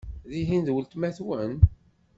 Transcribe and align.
Tihin 0.29 0.63
d 0.65 0.67
weltma-twen? 0.73 1.53